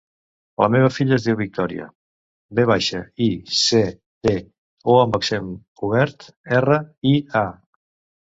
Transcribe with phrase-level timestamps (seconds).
[0.61, 1.83] La meva filla es diu Victòria:
[2.59, 3.27] ve baixa, i,
[3.63, 3.81] ce,
[4.29, 4.33] te,
[4.95, 5.53] o amb accent
[5.89, 6.27] obert,
[6.61, 6.79] erra,
[7.11, 7.45] i, a.